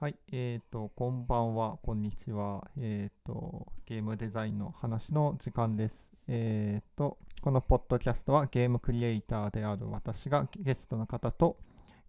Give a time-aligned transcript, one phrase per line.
[0.00, 2.66] はい、えっ、と、こんばんは、こんにちは。
[2.78, 6.10] えっ、と、ゲームデザインの話の時間です。
[6.26, 11.58] えっ、と、このポッドキャストはゲームクリエイターである私がゲストの方と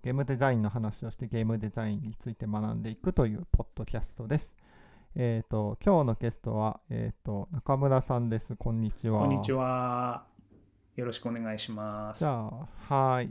[0.04, 4.55] ゲームデザインの話をしてゲームデザインについて学んでいくというポッドキャストです。
[5.18, 8.55] えっ、と、今日のゲストは、えっ、と、中村さんです。
[8.55, 9.20] こんにちは。
[9.20, 10.23] こんにちは。
[10.96, 12.20] よろしくお願いします。
[12.20, 13.30] じゃあ、はい。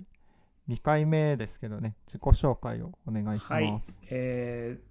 [0.71, 3.53] 2回目ですけどね、自己紹介をお願いします。
[3.53, 3.81] はい、
[4.11, 4.91] えー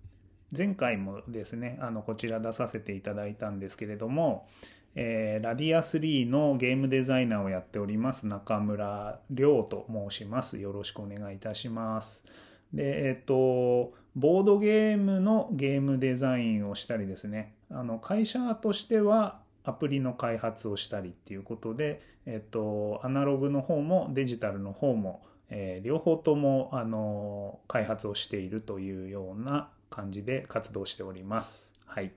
[0.55, 4.47] 前回もですね、あの、こちら出させていただいたんですけれども、
[4.95, 10.57] えーラディア3のゲームデザイナーをやっております中村亮と申します。
[10.57, 12.25] よろしくお願いいたします。
[12.73, 31.73] で、えっ、と、ボードゲームのゲームデザインをしたりですね、あの、会社としてはアプリの開発をしたりっていうことで、えっ、と、アナログの方もデジタルの方も、えー両方とも、あの、開発をしているというような感じで活動しております。
[31.85, 32.11] はい。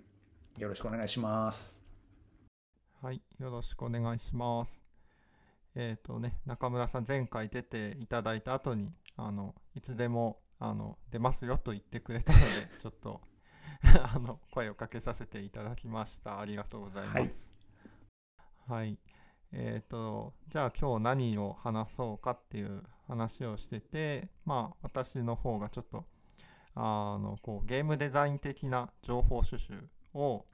[0.58, 1.82] よろしくお願いします。
[3.02, 4.82] はい、よろしくお願いします。
[5.74, 12.44] えっ、とね、中村さん、前回出ていただいた後に、あの、いつでも、あの、出ますよと言ってくれたので、
[12.78, 13.20] ちょっと、
[14.14, 16.38] あの、声をかけさせていただきました。
[16.38, 17.52] ありがとうございます。
[18.68, 18.98] はい。
[19.50, 26.04] えっ、と、じゃあ今日何を話そうかっていう話をしてて、まあ、私の方がちょっと、
[26.74, 29.74] あの、こう、ゲームデザイン的な情報収集
[30.14, 30.46] を、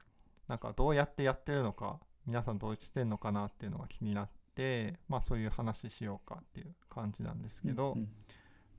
[0.47, 8.09] なんかどうやってやってるのか、皆さんどうしてんのかなっていうのが気になって、まあそういう話しようかっていう感じなんですけど、うん。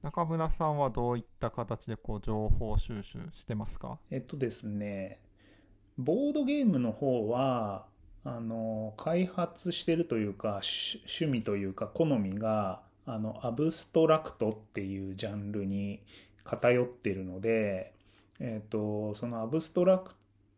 [0.02, 3.98] 中村さんはどういった形でこう情報収集してますか？
[4.10, 5.20] えっとですね、
[5.96, 7.86] ボードゲームの方は、
[8.24, 16.00] あの、開発してるというか、趣趣味というか、好みが、あの、アブストラクトっていうジャンルに
[16.44, 17.92] 偏ってるので、
[18.38, 20.12] えっと、そのアブストラク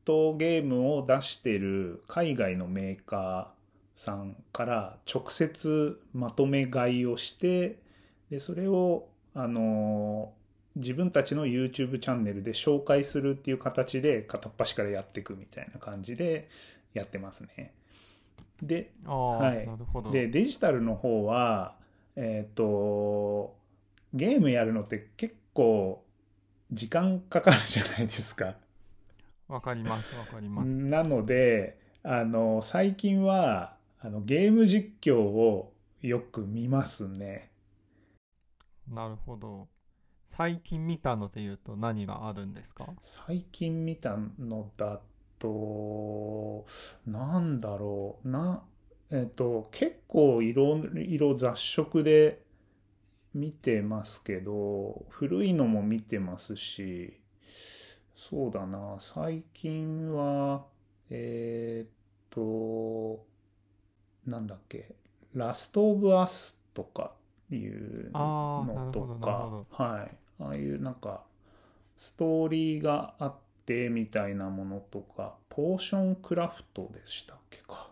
[0.05, 7.79] トゲームを出してる海外のメーカーさんから直接まとめ買いをして、
[8.31, 10.33] で、それを、あの、
[10.77, 16.49] 自分たちの YouTube チャンネルで紹介するっていう形で片っ端からやっていくみたいな感じで
[16.95, 17.75] やってますね。
[18.63, 20.13] で、はい。
[20.13, 21.75] で、デジタルの方は、
[22.17, 23.57] えっ、と、
[24.13, 26.05] ゲームやるのって結構
[26.71, 28.57] 時間かかるじゃないですか。
[29.49, 30.69] わかります、わかります。
[30.69, 37.51] なので、あの、最近は、あの、ゲーム実況をよく見ますね。
[38.89, 39.69] なるほど。
[40.25, 42.87] 最近見たので言うと何があるんですか？
[43.01, 45.01] 最近見たのだ
[45.39, 46.65] と、
[47.07, 48.63] なんだろう、な、
[49.15, 52.41] えっと、結構いろいろ雑食で
[53.35, 57.21] 見てますけど、古いのも見てますし、
[58.17, 60.65] そうだな、最近は、
[61.11, 61.89] えーっ
[62.31, 63.23] と、
[64.27, 64.95] なんだっけ、
[65.35, 67.13] ラストオブアスとか
[67.51, 71.23] いうのとかほ、はい、ああいうなんか、
[71.99, 73.35] ストーリーがあっ
[73.67, 77.92] てみたいなものとか、ポーションクラフトでしたっけか、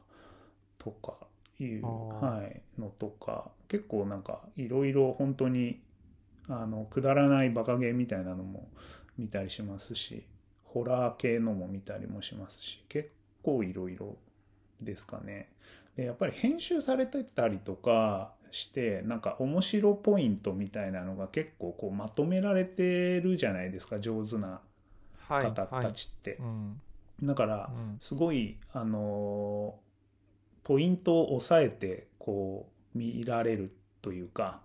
[0.80, 1.14] とか
[1.60, 5.80] いう、はい、のとか、結構なんかいろいろ本当に、
[6.48, 8.68] あの、くだらないバカゲーみたいなのも
[9.18, 10.24] 見たりしますし、
[10.64, 13.10] ホラー系のも見たりもしますし、結
[13.42, 14.16] 構いろいろ
[14.80, 15.48] ですかね。
[15.96, 24.60] で、やっぱり編集されてたりとかして、なんか面白ポイントみたいなのが結構こうまとめられてるじゃないですか、上手な
[25.28, 25.92] はい、方はいた。
[25.92, 26.38] ちって。
[26.40, 26.80] うん、
[27.22, 29.89] だからうん、すごい、あのー
[30.64, 33.72] ポイントを押さえて、こう、見られる
[34.02, 34.60] というか、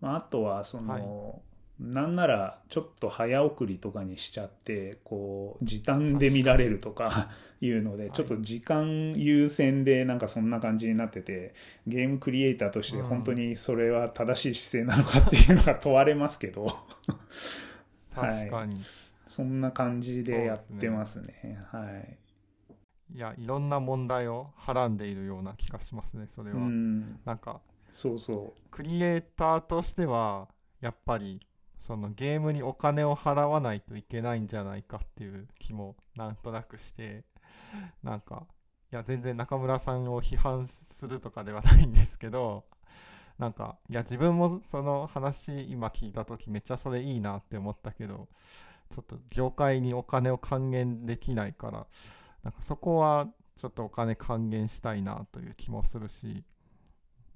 [0.00, 1.42] まあ、あとは、その、
[1.80, 7.30] なんなら、ちょっと早送りとかにしちゃって、こう、時短で見られるとか
[7.60, 8.10] いうので、い。
[8.12, 11.54] ちょっと時間優先で、なんかそんな感じになってて、
[11.86, 13.06] ゲームクリエイターとしてうん。
[13.06, 16.76] 本当にそれは正しい姿勢なのかっていうのが問われますけど、
[18.14, 18.82] 確かに。
[19.26, 21.64] そんな感じでやってますね。
[21.70, 22.18] はい。
[23.14, 26.58] いや、いろんな問題をはらんでいるような気がしますね、それは。
[26.58, 27.20] うん。
[27.24, 27.60] なんか、
[27.90, 28.60] そうそう。
[28.70, 30.48] クリエイターとしては
[30.80, 31.40] やっぱり
[31.78, 37.24] そのゲームにお金を払わないといけないんじゃないかっていう気もなんとなくして
[38.02, 38.46] なんか
[38.92, 42.64] いや全然中村さんを批判するとかではないんですけど
[43.38, 48.28] なんかいや自分もその話今聞いた時めっちゃそれいいなって思ったけど
[48.90, 51.86] ちょっと業界にお金を還元できないから
[52.42, 56.44] なんかそこはちょっとお金還元したいなという気もするし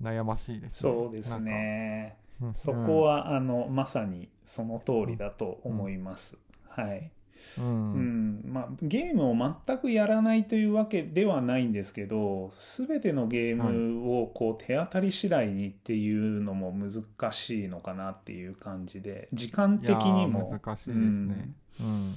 [0.03, 0.93] 悩ましいですね。
[0.93, 2.17] そうですね。
[2.41, 2.51] なんか。
[2.51, 6.37] うんそこは、あの、まさにその通りだと思います。
[6.69, 7.11] はい。
[7.59, 21.53] ううんん、まあゲームを全くやらないというわけではないんですけど全てのゲームをこう手当たり次第にっていうのも難しいのかなっていう感じで時間的にも難しいですね。
[21.81, 22.15] うん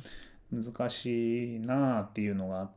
[0.51, 2.71] 難しいなあっていうのがあっ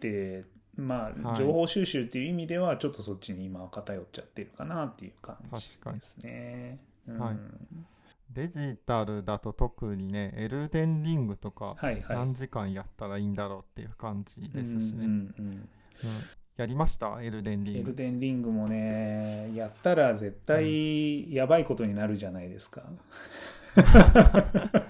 [0.00, 0.44] て
[0.76, 6.78] まあはい情報収集っていう意味ではちょっとそっちに今は偏っちゃってるかなっていう感じですね。
[7.06, 7.86] はいうん
[8.32, 12.16] デジタルだと特にね、エルデンリングとかはいはい。
[12.16, 15.04] 何時間やったらいいんだろうっていう感じですしね。
[15.04, 15.68] うんうんうんうん
[16.56, 17.20] やりました？
[17.20, 17.94] エルデンリエルング。
[17.94, 22.82] デンリングもね、やったら絶対やばいことになるじゃないですか。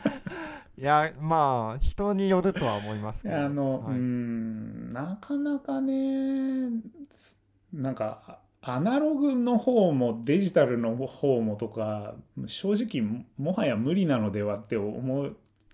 [0.80, 3.36] いや、まあ、人によるとは思いますけど。
[3.36, 6.70] あの、はいうん、なかなかね、
[7.10, 7.36] つ
[7.70, 12.14] なんか、アナログの方もデジタルの方もとか、
[12.46, 15.30] 正直ももはや無理なのではって思っ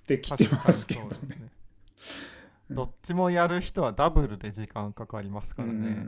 [0.09, 1.09] てきてますけどね。
[1.29, 1.51] ね。
[2.69, 6.05] どっちもやる人はダブルで時間かかりますからうね。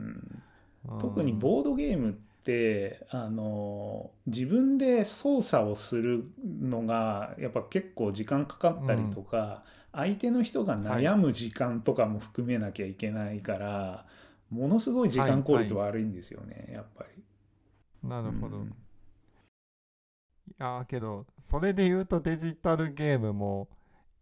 [0.99, 2.13] 特にボードゲームっ
[2.49, 14.05] てあの自分で操作をするのがやっぱ結構時間かかったりとか、相手の人が悩む時間とかも含めなきゃいけないから、
[14.49, 18.09] ものすごい時間効率悪いんですよね、やっぱり。
[18.09, 18.57] なるほど。
[18.57, 18.75] うん
[20.49, 23.69] いやーけど、それで言うとデジタルゲームも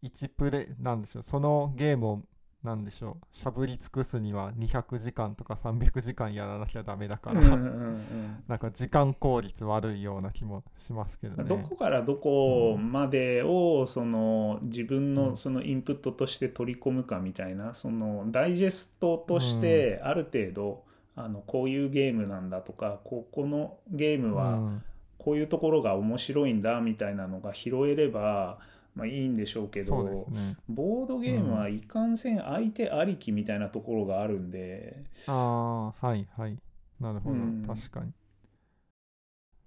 [0.04, 2.24] 1プレイ、なんでしょう、そのゲームを、
[2.64, 7.42] なんでしょう、しゃぶり尽くすには200時間とか300時間やらなきゃダメだから、
[8.48, 11.44] なんか時間効率悪いような気もしますけどね。
[11.48, 15.14] どこからどこまでをその自分うん。
[15.14, 20.84] のそのインプットとして取り込むかみたいなそのダイジェストとしてある程度
[21.16, 24.84] あのこういうゲームなんだとかここのゲームはうん。
[25.18, 28.60] こういうところが面白いんだみたいなのが拾えれば
[28.98, 30.58] まあいいんでしょうけどね。
[30.68, 36.58] ボードゲームはいかんせん相手ありきみたいなところがあるんでああ、はいはい。
[37.00, 38.12] なるほど、うん確かに。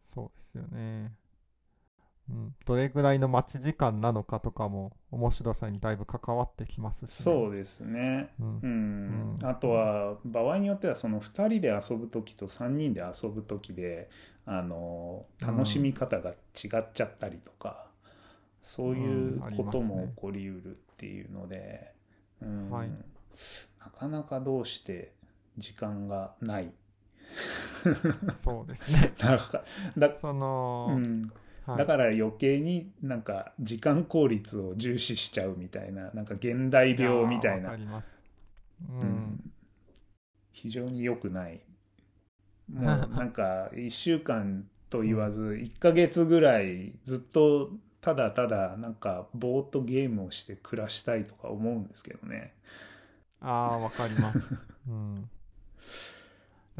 [0.02, 1.12] そうですよね。
[2.28, 7.24] うん、どれぐらいの待ち時間なのかとかも面白さにだいぶ関わってきますし、ね。
[7.24, 8.30] そうですね。
[8.40, 14.10] うんうんうんあとは場合によってはその2人で遊ぶ時と3人で遊ぶ時で
[14.46, 16.34] あの楽しみ方が違
[16.78, 17.89] っちゃったりとか、
[18.62, 21.92] そういうことも起こりうるっていうので、
[22.42, 22.90] うんはい
[23.78, 25.12] なかなかどうして
[25.56, 26.72] 時間がない。
[28.34, 29.14] そうですね。
[29.20, 29.64] なんか
[29.96, 31.32] だ,、その、うん、
[31.64, 37.74] はいだから余計になんか時間効率を重視しちゃうみたいななんか現代病みたいな。
[37.74, 37.78] う。
[37.78, 39.52] うんん
[40.52, 41.60] 非常に良くない。
[42.68, 47.70] もうなんか1週間と言わず 1ヶ月ぐらいずっと
[48.00, 52.54] ただただなんかぼーっとゲームをして暮らしたいとか思うんですけどね。
[53.40, 54.58] ああ、わかります。
[54.88, 55.30] うん。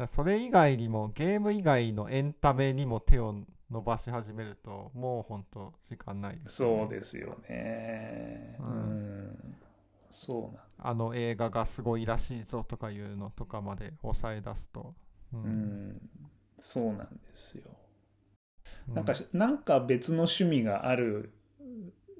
[0.07, 3.35] それ以外にも、ゲーム以外のエンタメにも手を
[3.69, 8.55] 伸ばし始めると、もう本当時間ないですよね、そうですよね。
[8.59, 9.55] ううんん。
[10.09, 14.93] そうなあの映画がすごいらしいぞとかいうのとかまで抑え出すと。
[15.33, 16.01] うんうん。
[16.59, 17.63] そうなんですよ。
[18.89, 21.31] うなんか、なんか別の趣味がある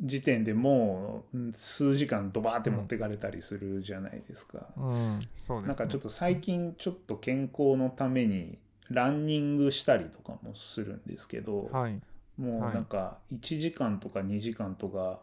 [0.01, 4.67] 時点でもううん数時間ドバーって持ってかれたりするじゃないですか。
[4.77, 5.62] うん、そうですね。
[5.67, 8.58] なんかちょっと最近ちょっと健康のために
[8.89, 12.01] ランニングしたりとかもするんですけど、はい。
[12.38, 15.20] もうなんか1時間とか2時間とか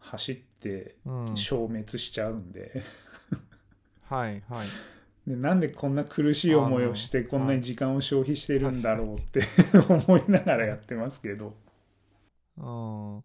[0.00, 0.46] 走って
[1.04, 2.82] うん、消滅しちゃうんで、
[4.08, 4.66] はい、はい。
[5.26, 9.42] でなんでこんな苦しい思いをしてこんなに時間を消費してるんだろうって
[9.88, 11.54] 思いながらやってますけど。
[12.58, 13.22] うん。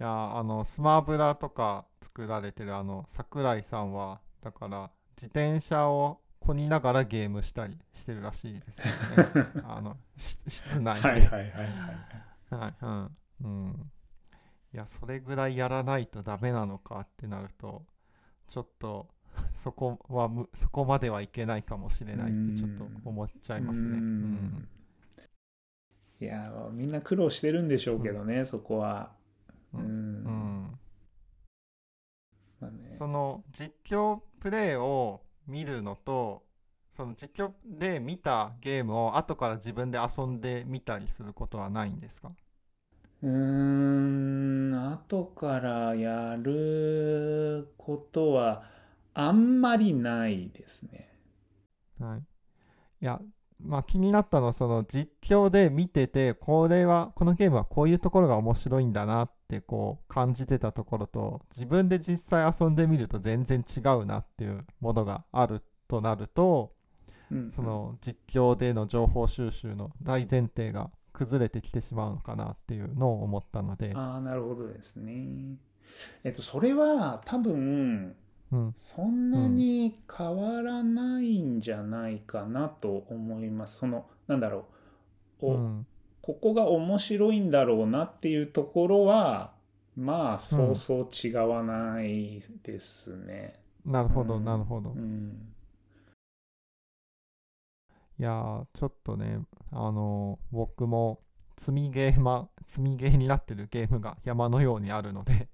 [0.00, 9.46] いや、あの、スマブラとか作られてるあの、桜井さんは、だから、自転車をこにながらゲームしたりしてるらしいですよね。
[9.64, 11.08] あの、し室内で。
[11.08, 11.62] はいはいはいは
[12.50, 12.54] い。
[12.54, 13.12] はい、うん。
[13.40, 13.90] うん。
[14.72, 17.84] いや、それぐらいやらないとダメなのかってなると、
[18.46, 19.08] ちょっと、
[19.52, 23.90] そこはむ、そこまではいけないかもしれないってちょっと思っちゃいますね。
[23.90, 24.68] ううんん。
[26.20, 29.10] いやみんな苦労してるんでしょうけどね、そこは。
[29.74, 29.86] ううんん
[30.24, 30.78] うん。
[32.60, 36.42] まあねその実況プレイを見るのと、
[36.90, 42.30] その実況で見たゲームを後から自分で遊んでみたりすることはないんですか？
[43.22, 48.64] うーん、後からやることは
[49.14, 51.08] あんまりないですね。
[51.98, 52.18] はい。
[52.20, 53.20] いや、
[53.60, 66.72] まあ、気になったのはその実況で見ててこれはこのゲームはこういうところが面白いんだなってこう感じてたところと自分で実際遊んでみると全然違うなっていうものがあるとなると
[67.30, 75.56] うんその実況での情報収集の大前提が崩れてきてしまうのかなっていうのを思ったので、ああなるほどですね
[76.24, 78.16] えっとそれは多分
[78.52, 83.78] うん、そんなに変わらないんじゃないかなと思います。
[83.78, 84.66] そのなんだろ
[85.40, 85.46] う。
[85.46, 85.86] お、うん、
[86.20, 89.52] ここが面白いんだろうなっていうところは
[89.96, 93.60] まあそうそう違わないですね。
[93.84, 94.44] なるほどうん。
[94.44, 95.54] なるほど、うん、
[98.18, 99.40] いやーちょっとね
[99.72, 101.20] あのー僕も
[101.56, 105.48] 積みゲーマ積みゲーになってるゲームが山のようにあるので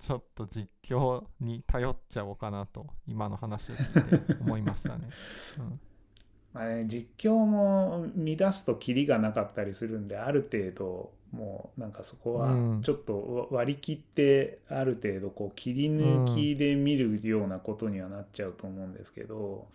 [0.00, 5.10] ちょっと実況に頼っちゃおうかなと今の話を聞いて思いましたね、
[5.60, 5.80] うん。
[6.54, 12.82] まあね、実況も乱すとキリがなかったりするんである程度もうなんかそこはうん。
[12.82, 19.68] ちょっと割り切ってある程度こう切り抜きで見るようなことにはなっちゃうと思うんですけど、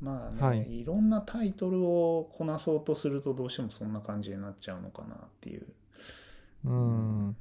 [0.00, 0.80] まあね、はい。
[0.80, 5.66] い、ろんなタイトルをこなそうとするとどうしてもそんな感じになっちゃうのかなっていう、
[6.64, 7.26] うん。
[7.26, 7.34] な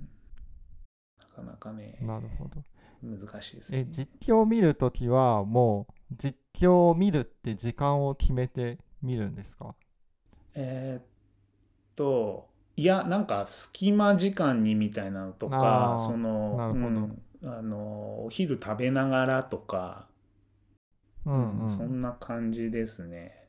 [1.38, 2.63] かなかねなるほど。
[3.03, 3.88] 難しいですえね。
[3.91, 9.75] 実況を見るときはもう実況を見るって時間を決めて見るんですか？
[10.56, 11.03] えーっ
[11.96, 20.08] といやなんか隙間時間にみたいなのとあかーそのうんあのお昼食べながらとか、
[21.25, 21.70] うんうん。
[21.70, 23.46] そんな感じですね。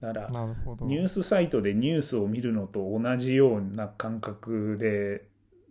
[0.00, 0.86] だからなるほど。
[0.86, 5.28] ニュースサイトでニュースを見るのと同じような感覚で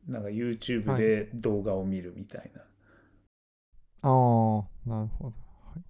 [0.07, 2.63] なんか YouTube で動画を見るみたいな、あ
[4.03, 4.09] あ、
[4.89, 5.35] なるほど。
[5.73, 5.81] はい。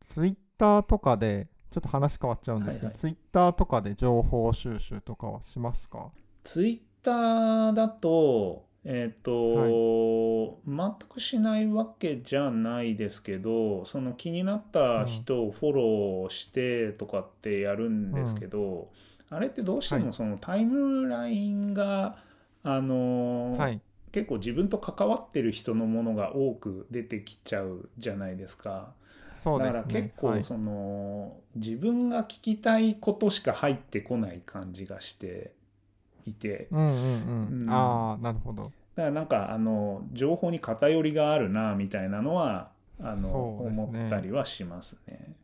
[0.00, 2.98] ツイッターとかで、ちょっと話変わっちゃうんですけど、はいはい。
[2.98, 6.12] ツイッターとかで情報収集とかはしますか？
[6.44, 18.92] ツイッターだと、えっ、と、全くしないわけじゃないですけど、その気になった人をフォローしてとかってやるんですけど、
[19.30, 22.18] あれってどうしてはいもそのタイムラインが、
[22.62, 23.80] あのーはい。
[24.12, 28.70] 結構自分と関わってる人のものが多く出てきちゃうじゃないですか。
[28.70, 29.94] だからそうですね。
[29.94, 35.52] はい、結構その、自分が聞きたいことしか入ってこない感じがして
[36.26, 37.62] いて、うんうんうん。
[37.62, 38.62] うんああ、なるほど。
[38.62, 45.34] だからなんかあの情報に偏りがあるなみたいなのはあの、ね思ったりはしますね。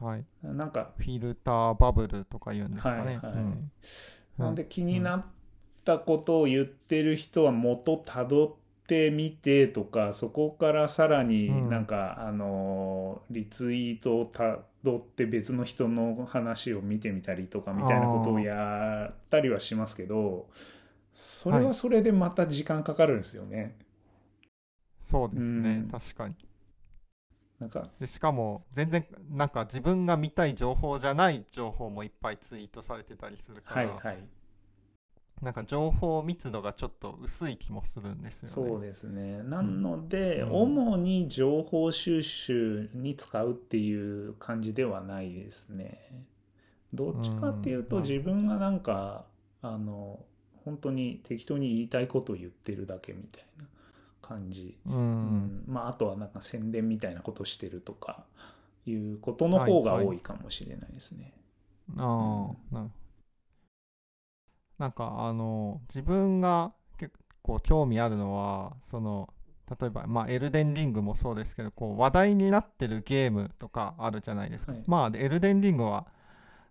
[0.00, 0.24] はい。
[0.42, 2.98] なんかフィルターバブルとか言うんですかね。
[2.98, 3.70] はいはいうん
[4.38, 5.24] なんで気になっ
[5.84, 20.48] たことを言ってる人は元たどってみてとかそこからさらにうんなんか、あのリツイートをたどって別の人の話を見てみたりとかみたいなことをやったりはしますけど
[21.12, 23.74] それはそれでまた時間かかるんですよね。
[25.00, 26.34] そうですね、うん確かに。
[27.58, 34.28] なんかでしかも、全然、なんか自分が見たい情報じゃない情報もいっぱいツイートされてたりするから、はいはい
[35.42, 38.54] なんか情報密度がちょっと薄い気もするんですよね。
[38.54, 39.42] そうですね。
[39.42, 46.24] なので、うん主に情報収集に使うっていう感じではないですね。
[46.94, 49.26] どっちかっていうと、うん自分がなんか、
[49.60, 50.20] あの、
[50.64, 53.66] 本当に適当に言いたいことを言ってるだけみたいな
[54.26, 54.76] 感じ。
[54.86, 54.94] うん。
[54.94, 58.24] うんまあ、あとはなんか宣伝みたいなことをしてるとか
[58.86, 61.32] いうことの方がはいはい多いかもしれないですね。
[61.96, 62.90] ああ、なる
[64.78, 69.32] なんかあの自分が結構興味あるのはその
[69.80, 76.06] 例えばまあエルデンリングもそうですけどこう話題になってるゲームとかあるじゃないですか、はいまあでエルデンリングは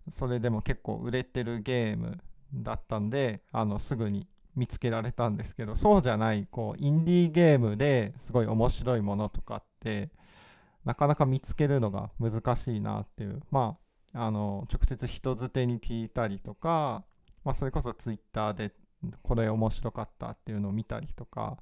[0.10, 2.20] それでも結構売れてるゲーム
[2.54, 10.10] だったんであのすぐに見つけられたんですけどそうじゃないこうインディーゲームですごい面白いものとかって
[10.86, 13.42] なかなか見つけるのが難しいなっていう。
[13.52, 13.86] まあ
[14.18, 17.04] あの直接人づてに聞いたりとか、
[17.44, 18.72] まあ、それこそツイッターで
[19.22, 21.58] これ面白かったっていうのを見たりとか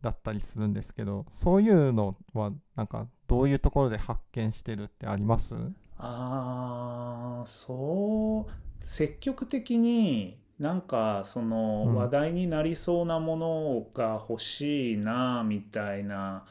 [0.00, 5.56] だったりするんですけどそういうのはなんかどういうところで発見してるってあります？
[5.98, 11.96] ああ、そう、積極的になんかそのうん。
[11.96, 16.44] 話題になりそうなものが欲しいなみたいな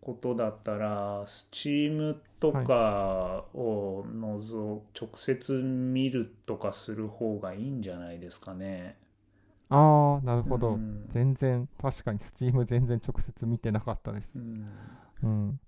[0.00, 8.96] ことだったら、Steam とかをのぞ直接見るとかする方がいいんじゃないですかね。
[9.70, 11.04] ああなるほど、うん。
[11.08, 14.38] 全然確かに Steam 全然直接見てなかったです。
[14.38, 14.68] うん。
[15.22, 15.60] うん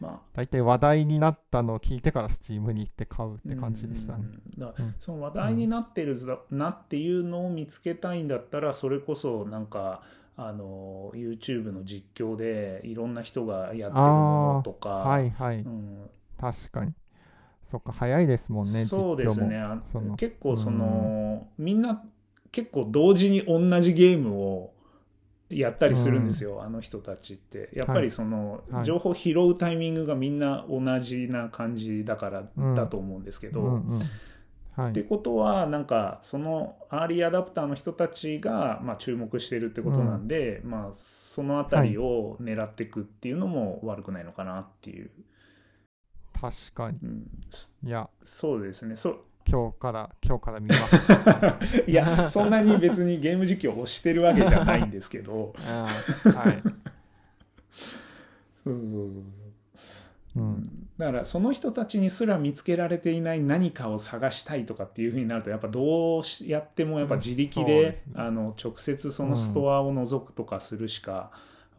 [0.00, 0.20] まあ。
[0.32, 4.24] 大体話題になったのを聞いてから Steam に行って買うって感じでしたね。
[4.56, 4.60] うん。
[4.60, 4.94] だからうん。
[4.98, 6.16] その話題になってる
[6.50, 10.02] なっていうのを見つけたいんだったらそれこそなんか
[10.36, 16.92] あの YouTube の実況でいろんな人がやってるものとか、はいはい、うん、確かに。
[17.68, 19.62] そっか、早いですもんね、そうですね。
[20.16, 22.02] 結構その、みんな
[22.50, 24.72] 結構同時に同じゲームを
[25.50, 27.70] やったりするんですよ、あの人たちって。
[27.72, 28.84] やっぱりその、はい。
[28.84, 33.68] 情報拾うタイミングがみんな同じな感じだからうんだと思うんですけど、うん。
[33.68, 34.00] うん。
[34.76, 34.90] はい。
[34.90, 45.10] ってことはなんかそのアーリーアダプターの人たちが、まあ、注目してるってことなんで、まあ、その辺りを狙っていくっていうのも悪くないのかなっていう、
[46.40, 46.98] 確かに。
[47.02, 48.94] うん、そいや、そうですね。
[48.94, 51.84] そ今日から、今日から見ます。
[51.90, 56.62] いやそんなに別にゲーム実況をしてるわけじゃないんですけど はい。
[58.64, 59.12] そうそうそう
[60.26, 60.88] そううん。
[60.98, 71.30] だからその人たちにすら見つけられていない何かを探したいとかっていうふうになるとやっぱどうしやってもやっぱ自力でですねあの直接そのストアを覗くとかするしか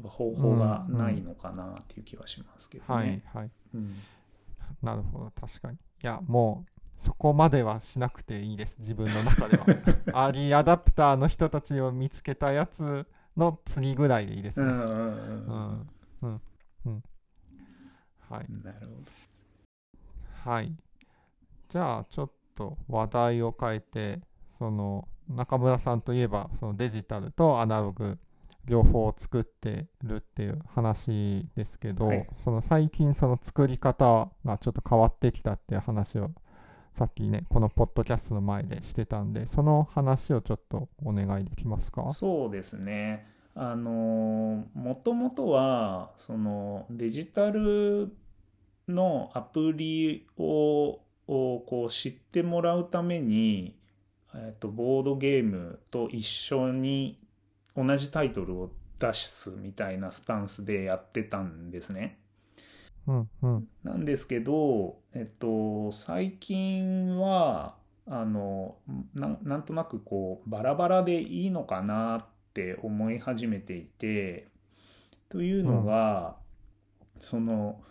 [0.01, 3.23] 方法がないのかなっていう気はしますけどはいね。
[3.33, 3.51] はい。
[3.75, 3.93] うん
[4.81, 5.75] なるほど、確かに。
[5.75, 9.65] いや、もう、そこまではしなくていいです、自分の中では。
[10.25, 14.67] アーリーアダプターの人たちを見つけたやつの次ぐらいでいいですね。
[14.67, 15.89] うんうんううんうんん。
[16.23, 16.41] うん。
[16.87, 17.03] うん。
[18.29, 18.45] はい。
[18.63, 18.85] なるほ
[20.43, 20.51] ど。
[20.51, 20.75] はい。
[21.69, 24.19] じゃあ、ちょっと話題を変えて、
[24.57, 28.19] その、中村さんといえば、そのデジタルとアナログ、
[28.65, 36.31] 両方作ってるっていう話ですけど、はいその最近その作り方がちょっと変わってきたっていう話を
[36.91, 42.09] さっきねこのポッドキャストの前でしてたんでその話をちょっとお願いできますか？
[42.11, 43.27] そうですね。
[43.55, 48.13] あのもともとはそのデジタル
[48.87, 53.77] のアプリををこう知ってもらうために、
[54.33, 57.19] えっとボードゲームと一緒に
[57.75, 62.17] 同じタイトルを出すみたいなスタンスでやってたんですね。
[63.09, 63.67] うんうん。
[63.83, 68.77] なんですけど、えっと、最近は、あの、
[69.15, 74.47] ななんとなくこう、バラバラでいいのかなって思い始めていて、
[75.27, 76.37] というのが、
[77.19, 77.81] その、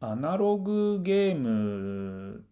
[0.00, 2.44] アナログゲーム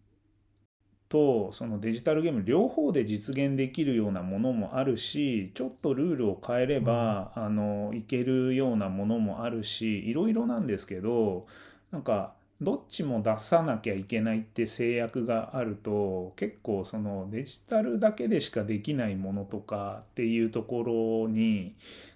[1.09, 11.47] とそのデジタルゲーム両方で実現できるようなものもあるしちょっとルールを変えれば、あのいけるようなものもあるしいろいろなんですけど
[11.91, 20.83] なんかどっちも出さなきゃいけないって制約があると結構そのデジタルだけでしかできないものとかっていうとこ
[21.25, 21.75] ろに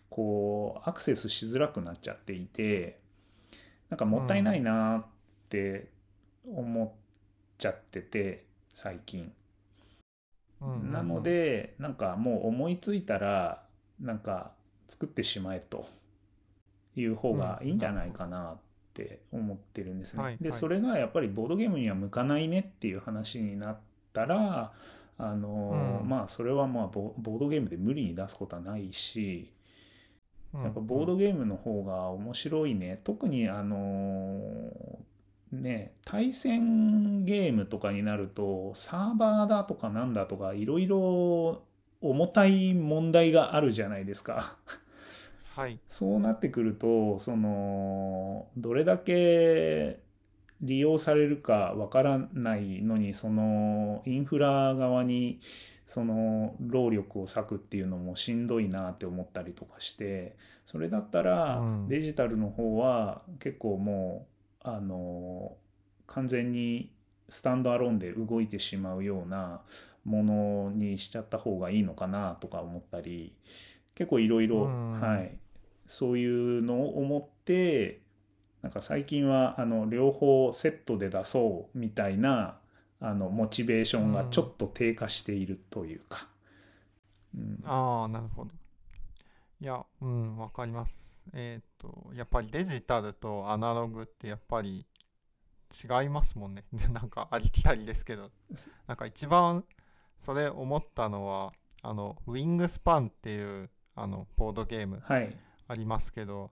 [0.10, 3.00] こうアクセスしづらくなっちゃっていて
[3.90, 5.06] なんかもったいないなっ
[5.50, 5.88] て
[6.48, 6.92] 思っ
[7.58, 9.32] ちゃってて最近。
[10.92, 13.64] なのでなんかもう思いついたら
[14.00, 14.52] なんか
[14.88, 15.88] 作ってしまえと
[16.96, 18.58] いう方がいいんじゃないかなっ
[18.96, 20.18] て思ってるんですね。
[20.18, 23.78] ではいはいそれがやっぱりボードゲームには向かないねっていう話になっ
[24.14, 24.72] たら
[25.18, 29.52] あの、うんまあそれはまあボボードゲームで無理に出すことはないし
[30.54, 34.72] うんやっぱボードゲームの方が面白いね特にあの
[35.52, 41.64] ね対戦ゲームとかになるとサーバーだとかなんだとかいろいろ
[42.02, 44.58] 重たい問題があるじゃないですか。
[45.56, 45.80] はい。
[45.88, 50.02] そうなってくるとそのどれだけ
[50.62, 55.40] 利用されるかわからないのにそのインフラ側に
[55.88, 61.88] その労力を割くっていうのもしんどいなって思ったりとかしてそれだったらうん。
[61.88, 64.28] デジタルの方は結構も
[64.66, 65.56] うあの
[66.06, 66.92] 完全に
[67.30, 69.62] スタンドアローンで動いてしまうような
[70.04, 73.34] ものにしちゃった方がいいのかなとか思ったり
[73.96, 75.00] 結構いろいろうん。
[75.00, 75.38] はい
[75.88, 78.02] そういうのを思って
[78.62, 82.58] なんか最近はあの両方セットで出そうみたいな
[83.00, 86.28] あのモチベーションがちょっと低下しているというか。
[87.36, 87.64] うん。
[87.64, 88.52] ああなるほど。
[89.62, 91.24] いやうんわかります。
[91.34, 94.88] えっ、とやっぱりデジタルとアナログってやっぱり
[95.72, 96.64] 違いますもんね。
[96.92, 98.32] なんかありきたりですけど。
[98.88, 99.64] なんか一番
[100.18, 105.04] それ思ったのはあのウィングスパンっていうあのボードゲーム。
[105.06, 105.38] はい
[105.68, 106.52] ありますけど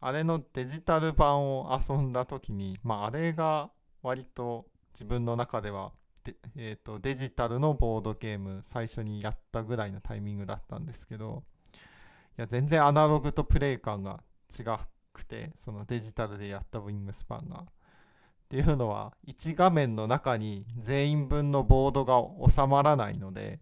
[0.00, 3.70] あれのデジタル版を遊んだ時にまああれが
[4.02, 5.92] 割と自分の中では
[6.24, 11.44] で、えー、とデジタルのボードゲーム最初にやったぐらいのタイミングだったんですけど
[12.38, 14.64] いや全然アナログとプレイ感が違
[15.12, 17.60] くてそのデジタルでやったウィングスパンが。
[17.60, 17.64] っ
[18.52, 23.60] ていうのは1画面の中に全員分のボードが収まらないので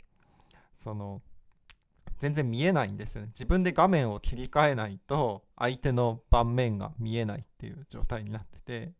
[0.74, 1.22] その
[2.20, 3.28] 全然見えないんですよね。
[3.28, 8.92] 自分で画面を切り替えないと相手の盤面が見えないっていう状態になってて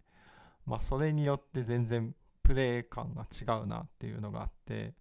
[0.65, 4.95] まあそれによって全然プレイ感が違うなっていうのがあって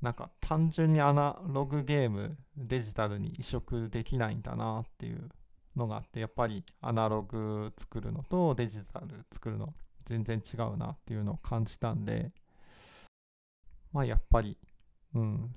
[0.00, 5.28] なんか単純にアナログゲームデジタルに移植できないんだなっていう
[5.76, 9.72] のがあってやっぱりアナログ作るのとデジタル作るの
[10.04, 12.32] 全然違うなっていうのを感じたんで
[13.92, 14.58] まあやっぱり
[15.14, 15.54] うん。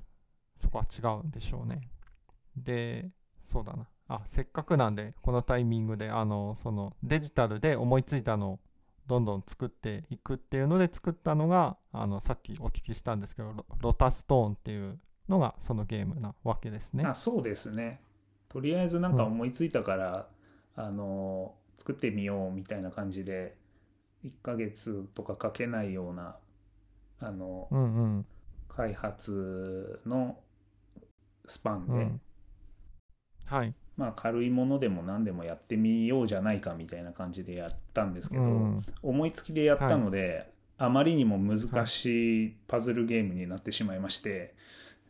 [0.57, 1.81] そこは違うんでしょうね。
[2.57, 3.09] で
[3.43, 3.87] そうだな。
[4.07, 8.59] あせっかくなんでこのタイミングであのそのデジタルで思いついたのを
[9.07, 17.03] どんどん作っていくっていうので作ったのがあのさっきお聞きしたんですけどロロタストーンっていうのがそのゲームなわけですね。
[17.05, 18.01] あそうですね。
[18.49, 20.27] とりあえずなんか思いついたから、
[20.75, 23.55] あの作ってみようみたいな感じで
[24.23, 26.37] 1ヶ月とかかけないような
[27.19, 28.25] あのうんうん。
[28.67, 30.37] 開発の
[31.47, 32.21] スパンで、うん。
[33.47, 33.73] はい。
[33.97, 38.81] まあ軽いものでも何でもやってみようじゃないかみたいな感じでやったんですけど、うん。
[39.01, 44.53] 思いつきでやったので、あまりにも難しいパズルゲームになってしまいまして、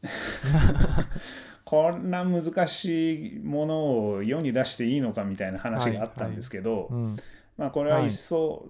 [1.66, 7.18] こんな難しいものを世に出していいのかみたいな話があったんですけど、うん。
[7.58, 8.68] まあこれはいっそ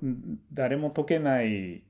[0.54, 1.84] 誰も解けない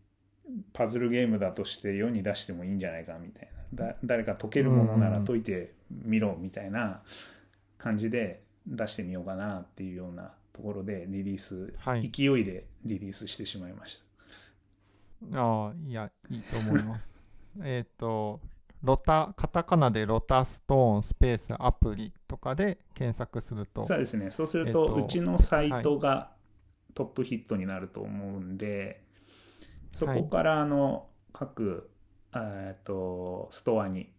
[0.74, 7.02] パズルゲームだとして世に出してもいいんじゃないかみたいなだ誰か解けるものなら解いてみろみたいな
[7.78, 12.10] 感じで出してみようかなっていうようなところでリリース、はい。
[12.10, 14.06] 勢いでリリースしてしまいました。
[15.34, 17.26] ああいやいいと思います。
[17.64, 18.42] えっと
[18.84, 23.84] ロタカタカナでロタストーンスペースアプリとかで検索すると。
[23.84, 24.30] そうですね。
[24.32, 26.32] そうすると、えっとうちのサイトが
[26.94, 29.04] トップヒットになると思うんで、
[29.92, 31.90] そこからあの各、
[32.36, 34.10] えっとストアに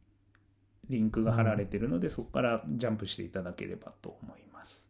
[0.89, 4.89] リンクが貼られてるので、そこからジャンプしていただければと思います。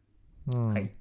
[0.49, 0.93] うんはい、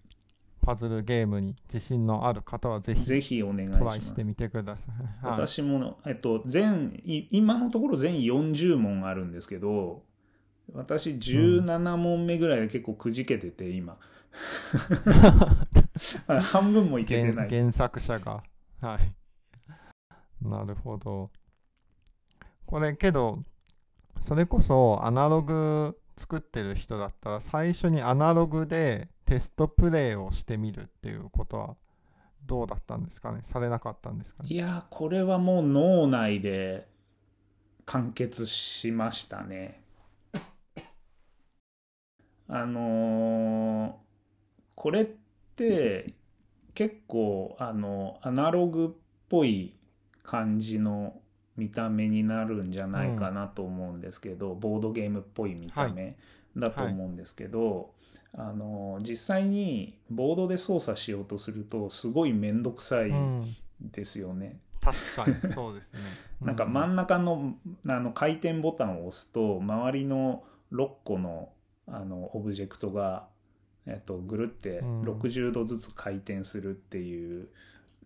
[0.62, 3.98] パズルゲームに自信のある方はぜひぜひお願いしトます。
[3.98, 5.26] ライしてみてください。
[5.26, 10.04] はい、私も、えっと、全、い今のところ全40問あるんですけど、
[10.74, 13.98] 私17問目ぐらいで結構くじけてて、今。
[16.42, 17.50] 半分もいけてない。
[17.50, 18.44] 原原作者が。
[18.82, 19.16] はい。
[20.42, 21.30] なるほど。
[22.66, 23.40] これけど、
[24.20, 31.76] それこそアナログ作ってる人だったら最初にアナログでテストプレイをしてみるっていうことは
[32.46, 33.40] どうだったんですかね？
[33.44, 34.50] されなかったんですかね？
[34.50, 36.88] いや、これはもう脳内で
[37.86, 39.82] 完結しましたね。
[42.48, 44.06] あのー
[44.76, 45.06] これっ
[45.56, 46.14] て
[46.76, 49.74] 結構あのアナログっぽい
[50.22, 51.16] 感じの
[51.58, 56.18] 見た目になるんじゃないかなと思うんですけど、ボードゲームっぽい見た目
[56.58, 57.92] だと思うんですけど、
[58.38, 64.60] あの実際にボードで操作しようとするとすごい面倒くさいうん、ですよね。
[64.82, 66.02] 確かにそうですね。
[66.42, 67.56] なんか真ん中の
[67.88, 71.50] あの回転ボタンを押すと周りの6個の
[71.88, 73.28] あのオブジェクトが、
[73.86, 75.02] えっと、ぐるってうん。
[75.04, 77.48] 60度ずつ回転するっていう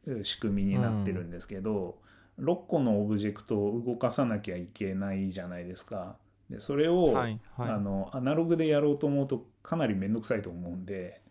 [0.05, 1.97] う仕組みになってるんですけど、
[2.39, 6.15] 6個のオブジェクトを動かさなきゃいけないじゃないですか。
[6.49, 11.21] でそれを、はいはいあのアナログでやろうと思うとかなり面倒くさいと思うんで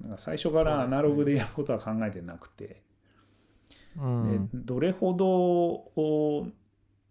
[0.00, 2.82] なんか最初からアナログでやることは考えてなくて。
[4.00, 6.46] うんでどれほどお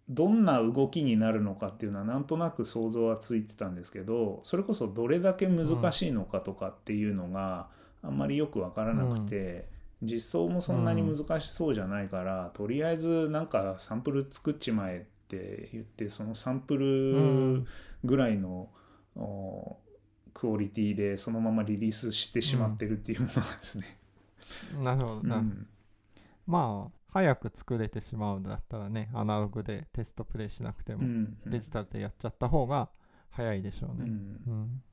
[0.10, 7.68] どんな動きになるのかっていうのはなんとなく想像はついてたんですけどそれこそどれだけ難しいのかとかっていうのが
[8.02, 9.68] あんまりよく分からなくて、
[10.02, 16.78] 実装もそんなに難しそうじゃないから、とりあえずなんかサンプル作っちまえって言ってそのサンプ
[17.12, 17.68] うルん。
[18.04, 18.70] ぐらいの、
[19.16, 19.78] お
[20.34, 24.00] クオリティでそのままリリースしてしまってるっていうものなんですね。
[24.82, 25.28] なるほど、うん。
[25.28, 25.46] な
[26.46, 31.38] まあ早く作れてしまうんだったらねアナログでテストプレイしなくても、うん。
[31.46, 32.90] デジタルでやっちゃった方が
[33.32, 33.96] 早いでしょうね。
[34.00, 34.40] うん。
[34.48, 34.84] うん。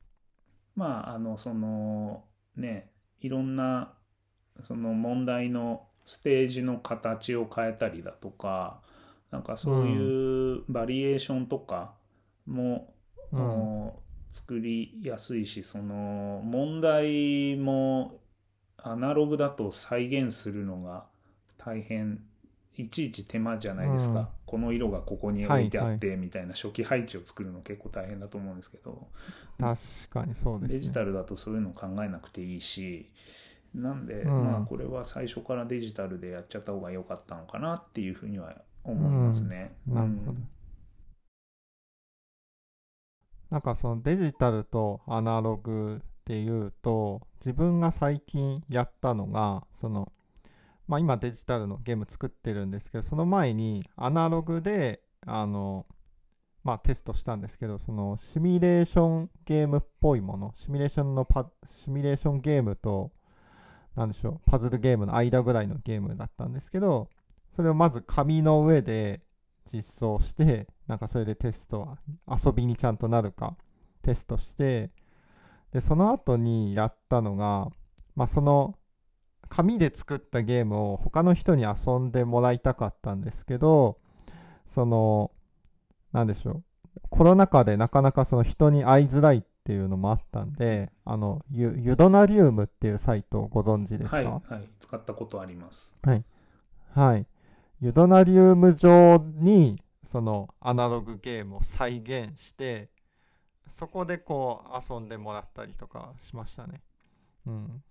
[0.74, 2.24] まああのその
[2.56, 2.90] ね
[3.20, 3.94] いろんな
[4.62, 8.80] その問題のステージの形を変えたりだとか
[9.30, 11.94] なんかそういうバリエーションとか
[12.46, 12.92] も、
[13.32, 13.90] うん。
[14.36, 18.20] 作りやすいしその問題も
[18.76, 21.06] アナログだと再現するのが
[21.56, 22.20] 大変
[22.76, 24.26] いちいち手間じゃないですか、うん。
[24.44, 29.08] この色がここに置いてあってみたいな初期配置を作るの結構大変だと思うんですけど、
[29.58, 30.78] 確かにそうですね。
[30.80, 33.10] デジタルだとそういうの考えなくていいし
[33.76, 34.44] なんで、うん。
[34.44, 39.76] まあこれは最初からデジタルでやっちゃった方が良かったのかなっていうふうには思いますね。
[39.86, 40.38] なるほど。
[43.50, 50.12] なんかそのデジタルとアナログでいうと自分が最近やったのがその
[50.88, 55.86] まあ今デジタルのゲーム作ってるんですけどその前にアナログであの
[56.64, 63.12] まあテストしたんですけどそのシミュレーションゲームっぽいものシミュレーションのパシミュレーションゲームと
[63.96, 67.08] なんでしょうパズルゲームの間ぐらいのゲームだったんですけど
[67.50, 69.22] それをまず紙の上で
[69.72, 73.56] 実装してなんかそれでテストは遊びにちゃんとなるか
[74.02, 74.90] テストして
[75.72, 77.68] でその後にやったのが
[78.14, 78.74] まあその
[79.48, 83.98] 紙で作ったゲームを他の人に遊んでもらいたかったんですけど
[84.66, 85.30] その
[86.12, 86.64] なんでしょう
[87.10, 95.92] コロナ禍でなかなかその人に会いづらいっていうのもあったんであのユユドナリウムっていうサイトをご存知ですか、はい、はい、使ったことあります。
[96.94, 97.26] はい。
[97.80, 102.90] ユドナリウム上にそのアナログゲームを再現して
[103.66, 106.80] そこでこう遊んでもらったりとかしましたね。
[107.44, 107.82] うん。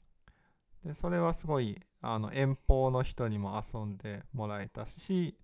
[0.85, 5.37] でそれはすごいあの遠方の人にも遊んでもらえたし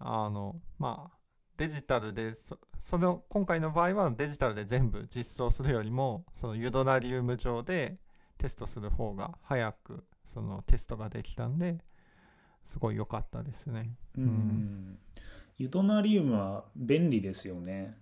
[0.00, 1.21] あのまあ
[1.56, 7.98] デジタルでそその今回の場合はデジタルで全部実装するよりもそのユドナリウム上で
[8.38, 11.78] テストする方が早くそのテストができたんで
[12.64, 13.90] すごい良かったですね。
[14.16, 14.98] うんん
[15.58, 17.96] ユドナリウムは便利ですよね。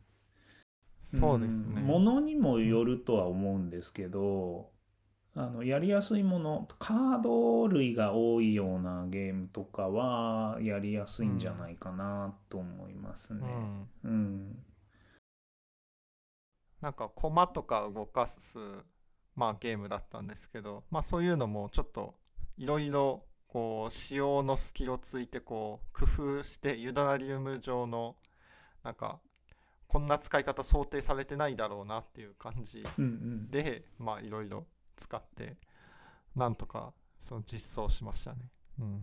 [1.03, 1.81] そうですね。
[1.81, 4.71] んものにもよるとは思うんですけど、
[5.37, 13.41] あのやりやすいものカード類が多いようなゲームとかはやりやすいんじゃないかなと思いますね。
[14.05, 14.65] うん、うん、
[16.81, 18.59] なんかコマとか動かす、
[19.37, 22.15] まあ、ゲームだったんですけど、まあ、そういうのもちょっと
[22.57, 28.17] いろいろこう仕様の隙をついてこう工夫してユダナリウム上の
[28.83, 29.21] なんか
[29.87, 33.51] こんな使い方想定されてないだろうなっていう感じうん、うん。
[33.51, 34.67] でまあいろいろ
[35.01, 35.57] 使って
[36.37, 38.39] なんとかその実装しましたね。
[38.79, 39.01] うん。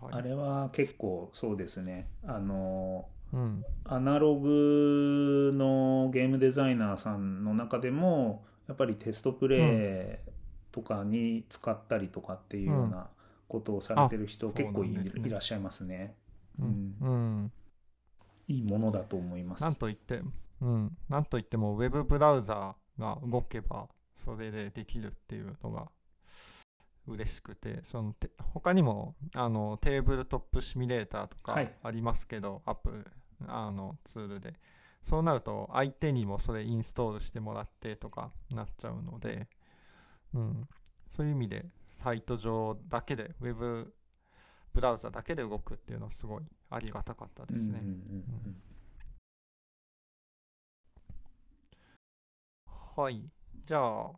[0.00, 2.08] はい、あれは結構そうですね。
[2.24, 3.64] あのうん。
[3.84, 10.30] アナログのゲームデザイナーさんの中でもやっぱりテストプレイ
[10.70, 13.08] とかに使ったりとかっていうような
[13.48, 14.94] ことをされてる人あ結構い,、
[15.30, 16.14] らっしゃいますね。
[16.58, 16.96] ううん。
[17.00, 17.52] うん。
[18.48, 19.62] いいものだと思います。
[19.62, 20.22] なんといって、
[20.60, 25.88] うん、なんといってもウェブブラウザが動けばそれでできるっていうのが
[27.06, 31.72] 嬉しくてそのて他にもあのテーブルトップシミュレーターとかはい。
[31.82, 33.04] ありますけど、アップ
[33.48, 34.54] あのツールで。
[35.02, 39.48] そうなると相手にもそれインストールしてもらってとかなっちゃうので、
[40.32, 40.68] うん、
[41.08, 43.92] そういう意味でサイト上だけでウェブ
[44.72, 47.80] ブラウザだけで動くっていうのはすごいありがたかったですね。
[47.82, 47.94] うんうん。
[48.46, 48.56] うん
[52.94, 53.22] はい。
[53.64, 54.10] じゃあ、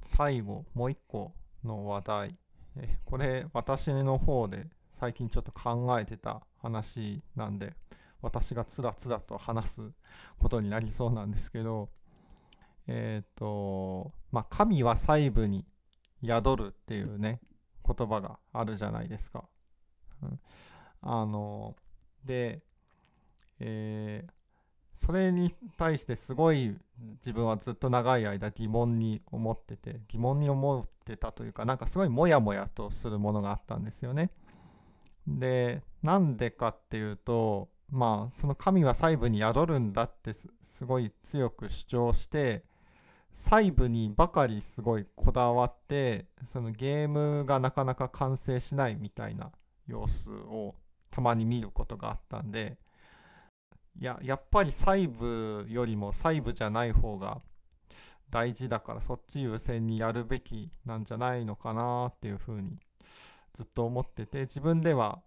[0.00, 1.32] 最後、もう一個
[1.64, 2.38] の話題。
[2.76, 7.74] えこれ、私の方で最近ちょっと考えてた話なんで、
[8.22, 9.92] 私がつらつらと話す
[10.38, 11.88] ことになりそうなんですけど、
[12.86, 15.66] えっ、と、まあ、神は細部に
[16.24, 17.40] 宿るっていうね、
[17.84, 19.48] 言葉があるじゃないですか。
[20.22, 20.40] うん、
[21.02, 21.74] あの、
[22.24, 22.62] で、
[23.58, 24.36] えー
[24.96, 26.74] それに対してすごい
[27.16, 34.30] 自分はずっと長い間疑問に思ってて疑問に思ってたというかなんかすごいモヤモヤとするものがあったんですよね。
[35.26, 40.50] でなんでかっていうとまあその神は細部に宿るんだってす
[40.86, 42.64] ごい強く主張して
[43.32, 49.52] 細部にばかりすごいこだわってそのゲームがなかなか完成しないみたいな
[49.86, 50.74] 様子を
[51.10, 52.78] たまに見ることがあったんで
[53.98, 57.40] いややっぱり細部よりも細部じゃない方が
[58.30, 62.78] 大事だからそっち優先にやるべきなんじゃないのかなっていうふうに
[63.52, 65.22] ずっと思ってて自分では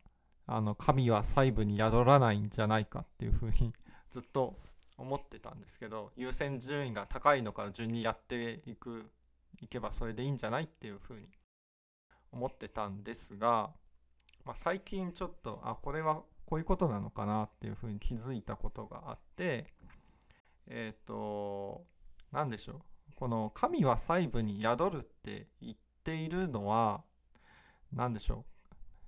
[0.45, 3.73] あの神は細部に宿らないんじゃないかっていうふうに
[4.09, 4.57] ずっと
[4.97, 9.09] 思ってたんですけど優先順位が高いのから順にやっていく
[9.61, 11.27] いけばそれでいいんじゃないっていうふうに
[12.31, 13.71] 思ってたんですが、
[14.45, 19.67] まあ、最近ちょっとあこれはこういうことなのかなっていうふうに気づいたことがあって
[20.65, 21.85] えっ、と
[22.31, 22.81] 何でしょう。
[23.15, 27.03] この神は細部に宿るって言っているのは
[27.93, 28.45] 何でしょ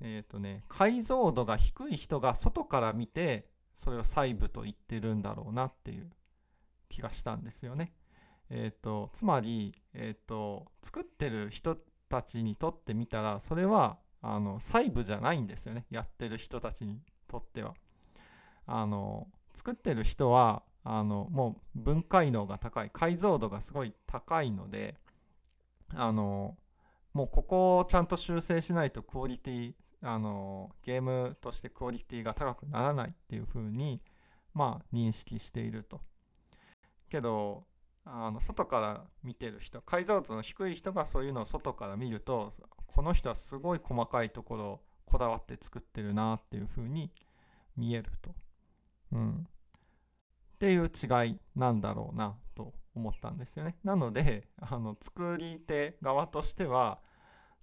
[0.01, 0.05] う。
[0.05, 6.11] えっ、とね解像度が低い人が外から見てそれを細部と言ってるんだろうなっていう
[6.89, 7.91] 気がしたんですよね。
[8.51, 11.75] えー、とつまり、えー、と作ってる人
[12.07, 15.87] たちにとってみたらそれはあの細部じゃないんですよね。
[15.89, 17.01] やってる人たちに。
[17.31, 17.73] とっては。
[18.67, 24.95] あの作ってる人はあのもう分解能が高い解像度がすごい高いので
[25.95, 26.55] あの
[27.13, 34.01] もうここをちゃんと修正しないとクオリティあのゲームとしてクオリティが高くならないっていうふうに
[34.53, 35.99] まあ認識していると。
[37.09, 37.65] けど
[38.05, 42.51] あの外から見てる人解像度の低い人がそういうのを外から見ると
[42.87, 47.11] この人はすごい細かいところこだわって作ってるなっていうふうに
[47.75, 48.33] 見えると。
[49.11, 49.33] うん、っ
[50.57, 53.75] ていう違いなんだろうなと思ったんですよね。
[53.83, 57.01] なので あの作り手側としては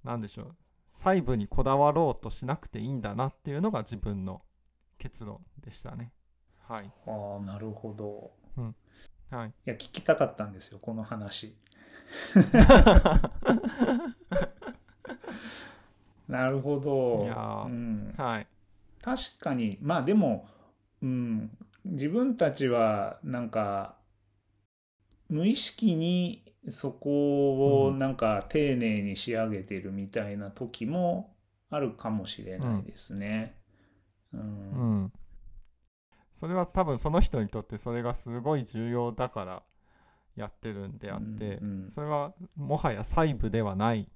[0.05, 0.57] 何でしょう
[0.89, 4.43] 細部にこだわろうとしなくていいんだなっていうのが自分の
[4.99, 6.13] 結論でしたね。
[6.67, 8.31] はい、ああなるほど。
[8.59, 8.77] うん
[9.31, 11.57] はい、いや聞きたかったんですよこの話。
[16.29, 17.25] なるほど。
[17.25, 18.47] いや、うん、はい。
[19.03, 19.79] 確かに。
[19.81, 20.47] まあでも、
[21.03, 21.51] うん、
[21.85, 23.97] 自分たちはなんか
[25.29, 31.35] 無意識にそこをなんか丁寧に仕上げてるみたいな時も
[31.71, 33.57] あるかもしれないですね。
[34.33, 35.13] うん、うん。
[36.35, 39.63] それは多分その人にとってそれがすごい重要だから
[40.37, 44.09] やってるんであって、うんうん、それはもはや細部ではない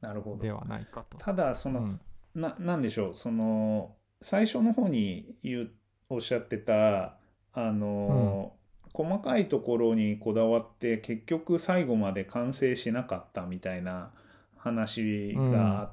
[0.00, 1.18] なるほどではないかと。
[1.18, 2.00] ただその、うん、
[2.34, 3.14] ななんでしょう？
[3.14, 5.70] その最初の方に言う
[6.08, 7.16] おっしゃってた
[7.52, 8.52] あの、
[8.84, 14.10] うん、細かいところにこだわって結局最後まで完成しなかったみたいな
[14.56, 15.90] 話があっ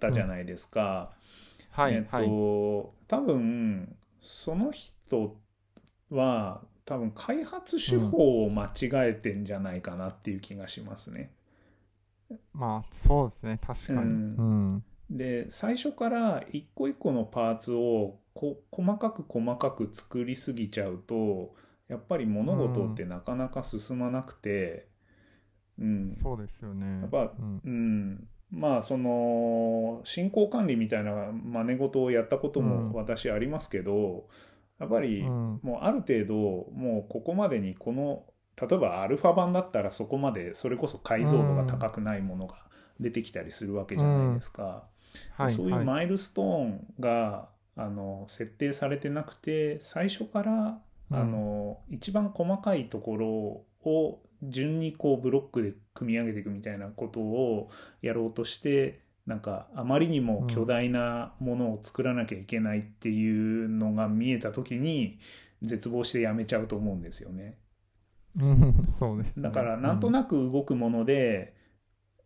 [0.00, 1.10] たじゃないですか。
[1.70, 2.26] はい、えっと、はい、
[3.06, 5.36] 多分その人
[6.10, 11.30] は多分開発手法を間違えてんじゃないかなっていう気がしますね。
[12.30, 13.58] うん、まあそうですね。
[13.64, 13.98] 確かに。
[14.00, 21.54] うん、で最初から一個一個のパーツをこ細かく細かく作りすぎちゃうと
[21.88, 24.88] やっぱり物事ってなかなか進まなくて、
[25.78, 27.00] うん、うん、そうですよね。
[27.00, 28.28] やっぱ、うん、うん。
[28.50, 34.28] まあその進行管理みたいな真似事をやったことも私ありますけど、
[34.78, 36.34] やっぱりもうある程度
[36.72, 38.24] もうここまでにこの
[38.60, 42.56] 例えばアルファ版だったらそこまでそれこそ解像度が高くないものが
[42.98, 44.84] 出てきたりするわけじゃないですか。
[45.54, 53.28] そういうマイルストーンがあの設定されてなくて最初からあの一番細かいところ
[53.90, 57.70] を順にこうブロックで組み上げていくみたいなことを
[58.02, 65.18] やろうとしてなんかあまりにも巨大なものを作らなきゃいけないっていうのが見えた時に
[65.62, 67.56] 絶望してやめちゃうと思うんですよね。
[68.88, 71.54] そうです、ね、だからなんとなく動くもので、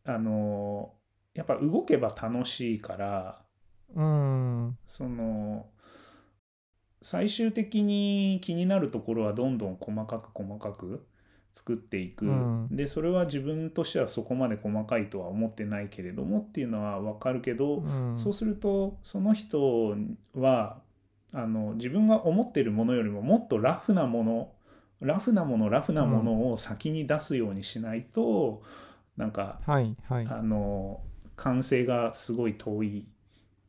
[0.05, 0.94] うん、あの
[1.35, 3.42] やっぱ動けば楽しいから、
[3.94, 5.66] うん、その
[7.01, 11.07] 最終的に気になるところはどんどん細かく細かく
[11.55, 19.94] 作っていく、うん、でそれは自分としてはそこまで細かいとは思ってないけれどもっていうのは分かるけど、うん、そうするとその人
[20.35, 20.81] は
[21.33, 24.53] あの自分が思ってるものよりももっとラフなもの
[25.02, 28.62] ラフなものラフなものを先に出すようにしないと、
[29.16, 31.00] うん、なんか、はいはい、あの
[31.36, 33.06] 完成がすごい遠い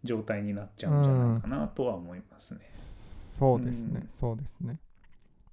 [0.03, 2.61] 状態になっちゃうんじゃないかなとは思いますね。
[2.69, 4.79] そうですね、そうですね。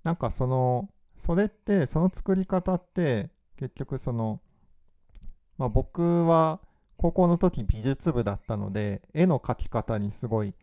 [0.05, 4.41] なんかそのそれってその作り方って結局その、
[5.59, 6.61] まあ、僕は
[6.97, 10.55] 高校の時美術部だったので絵の描き方にすごい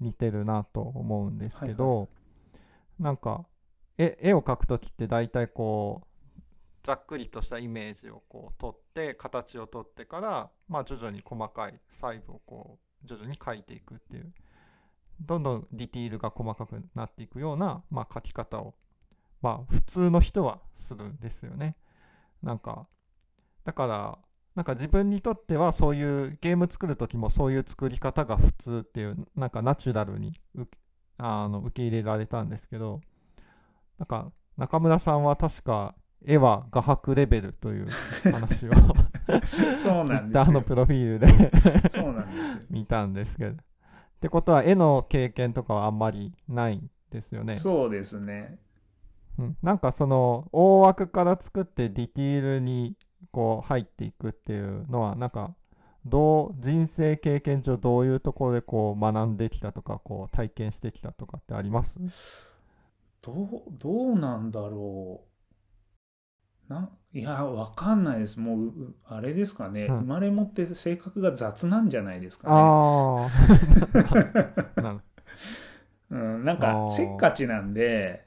[0.00, 3.46] 似てるなと思うんですけど、はいはい、なんか
[3.98, 6.06] 絵絵を描く時って大体こう
[6.82, 14.32] ざっくりとしたイメージをこう取って形を取ってから、まあ、徐々に細かい細部をこう徐々に描いていくっていう
[15.20, 18.74] どんどんディティールが細かくなっていくような、まあ、描き方を
[19.42, 21.76] まあ普通の人はするんですよね。
[22.42, 22.86] なんか
[23.64, 24.18] だから
[24.54, 30.34] なんか自分にとってはそういうゲーム作る時もそういう作り方が普通っていうなんかナチュラルに
[31.18, 33.00] あの受け入れられたんですけど
[33.98, 35.94] なんか中村さんは確か
[36.24, 37.88] 絵は画伯レベルという
[38.32, 38.72] 話を
[39.82, 41.28] そうなんですのプロフィールで
[41.90, 43.56] そうなんです見たんですけど。
[43.56, 47.54] ってことは絵の経験とかはあんまりないんですよね。
[47.54, 48.58] そうですね。
[49.38, 52.96] うん、なんかその大枠から作ってディティールに
[53.30, 55.54] こう入っていくっていうのはなんか
[56.06, 61.98] どう人生経験上どういうところでこう学んできたとかこう体験してきたとかってあります？
[63.26, 65.24] どう、どうなんだろ
[66.68, 66.72] う。
[66.72, 68.38] な、いや、わかんないです。
[68.38, 69.86] もう、うあれですかね。
[69.86, 72.54] うん生まれ持って性格が雑なんじゃないですかね。
[72.56, 73.28] あ
[74.84, 75.00] あ
[76.08, 78.25] うん、なんかせっかちなんで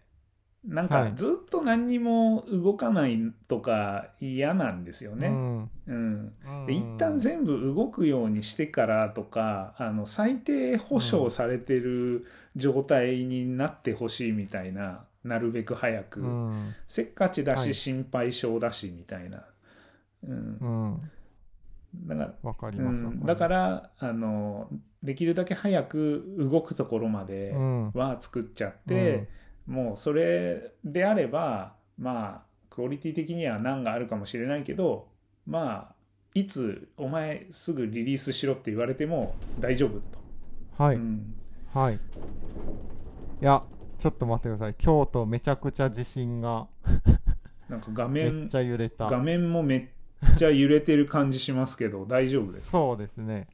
[0.65, 1.11] なんはい。
[1.11, 5.27] かずっと何にも動かないとか嫌なんですよね。
[5.27, 5.69] うん。
[5.87, 6.33] うん。
[6.45, 6.65] うん。
[6.65, 16.75] で一旦全部動くようにしてからとかあの最低保証されてる状態になってほしいみたいな、なるべく早く、うん。
[16.87, 17.73] せっかちだし、はい。
[17.73, 19.45] 心配性だしみたいな、
[20.27, 20.57] うん。
[20.59, 21.11] うん。
[22.05, 24.69] だからうます、ん、だからあの
[25.01, 27.91] できるだけ早く動くところまでうん。
[27.93, 29.27] は作っちゃって、
[29.69, 35.07] もうそれであればまあクオリティ的には難があるかもしれないけど
[35.45, 35.95] まあ
[36.33, 40.83] いつお前すぐリリースしろって言われても大丈夫と。
[40.83, 41.35] はい、うん。
[41.73, 41.95] はい。
[41.95, 41.99] い
[43.41, 43.63] や
[43.97, 44.75] ちょっと待ってください。
[44.75, 46.67] 京都めちゃくちゃ地震が。
[47.67, 49.07] なんか画めっ面ちゃ揺れた。
[49.07, 49.87] 画面もめっ
[50.37, 52.71] ちゃ揺れてる感じしますけど大丈夫ですか？
[52.71, 53.47] そうですね。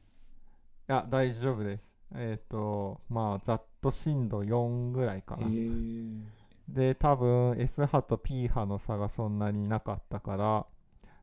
[0.88, 6.22] いや大丈夫ですえっ、とまあざっと震度4ぐらいかえな、ー。
[6.68, 10.66] で多分 S 波と P 波の差がそんなになかったから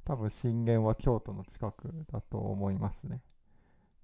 [0.05, 3.21] 多分震源は京都の近くだと思いますね。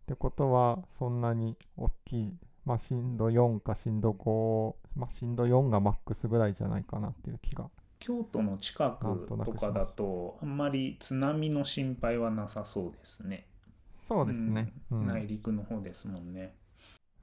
[0.03, 2.33] ってことはそんなに大きい
[2.65, 7.69] まあ震度4か震度5まあ震度4がマックスぐらいじゃないかなっていう気が。
[7.99, 13.45] 京都の近くとかだとあんまり津波の心配はなさそうですね。
[13.93, 15.07] そうですね、うん。
[15.07, 16.55] 内陸の方ですもんね。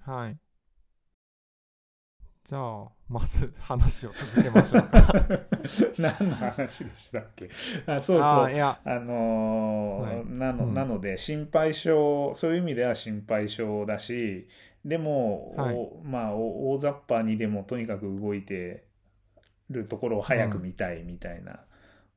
[0.06, 0.38] はい。
[2.44, 5.02] じゃあまず話を続けましょうか。
[5.98, 7.50] 何の話でしたっけ？
[7.88, 8.52] あそうそう。
[8.52, 8.80] いや。
[9.00, 10.30] のーはい。
[10.30, 10.74] なのうん。
[10.74, 14.46] なので心配性そういう意味では心配性だし
[14.84, 15.74] でも、はい。
[15.74, 18.86] おまあお大雑把にでもとにかく動いて
[19.70, 21.64] るところを早く見たいみたいな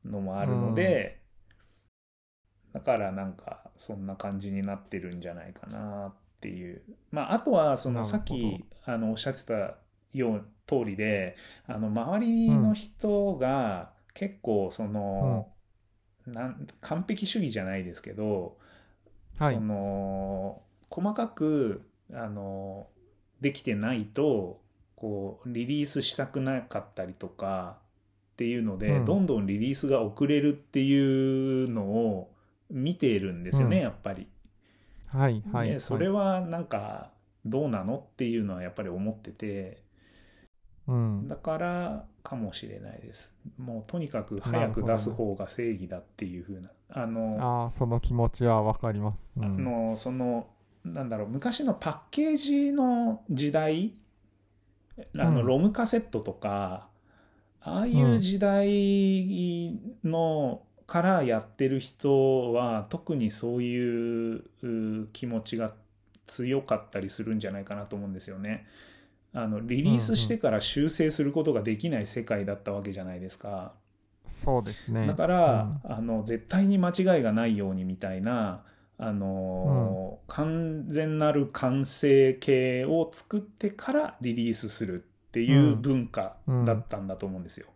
[0.06, 1.22] のもあるので、
[2.72, 6.82] だからなんかそんな感じになってるんじゃないかなっていう。
[7.12, 9.76] まああとはそのさっきあのおっしゃってた
[10.14, 11.36] よう通りで
[11.68, 15.48] あの周りの人が結構その、
[16.26, 18.58] なん完璧主義じゃないですけど、
[19.38, 19.56] はい。
[19.56, 21.84] その細かく
[22.14, 22.88] あの
[23.42, 24.62] できてないと
[24.96, 27.78] こうリリースしたくなかったりとか
[28.34, 29.06] っていうので、うん。
[29.06, 32.32] どんどんリリースが遅れるっていうのを
[32.70, 33.84] 見ているんですよね、うん。
[33.84, 34.28] やっぱり。
[35.12, 37.12] はいはい、でそれはなんか
[37.46, 39.84] どうなのっていうのはやっぱり思ってて。
[40.88, 41.28] うん。
[41.28, 43.34] だからかもしれないです。
[43.58, 46.70] もうとにかく早く出す方が正義だっていう風な。
[46.92, 49.46] あのああその気持ちはわかります、うん。
[49.46, 50.48] あのその
[50.84, 53.94] なんだろう昔のパッケージの時代
[55.16, 55.46] あの、うん。
[55.46, 56.88] ロムカセットとか
[57.62, 65.76] ああいう時代のからやってる人は特にそういうう気持ちが
[66.26, 68.66] 強かったりするんじゃないかなと思うんですよね。
[69.32, 73.74] あのリリースしてから修正することができない世界だったわけじゃないですか。
[74.26, 78.64] そうですねだから、あの絶対に間違いがないようにみたいな
[78.98, 87.68] あのー完全なる完成形を作ってからリリースするっていう文化だったんだと思うんですよ。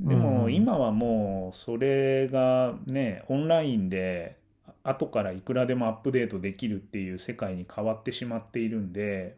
[0.00, 0.54] でもうん。
[0.54, 4.36] 今はもうそれがねオンラインで
[4.82, 9.36] 後からいくらでもアップデートできるっていう世界に変わってしまっているんで、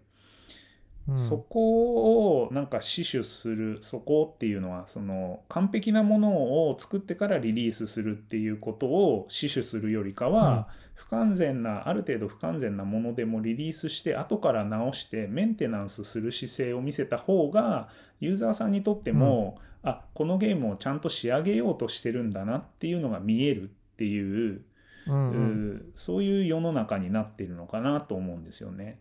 [1.08, 1.18] うん。
[1.18, 6.32] そこをなんか死守するそこっていうのはその完璧なもの
[6.68, 17.88] を作ってからリリースするっていうことを死守するよりかは、不完全なある程度不完全なものでもリリースして後から直してメンテナンスする姿勢を見せた方が
[18.18, 23.66] ユーザーさんにとっても、あこのゲームをちゃんと仕上げようとしてるんだなっていうのが見えるっ
[23.96, 24.64] ていう、
[25.06, 25.70] うんうん。
[25.76, 28.98] うそういう世の中になってるのかなと思うんですよね。